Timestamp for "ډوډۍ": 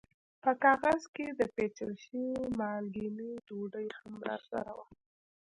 3.47-3.87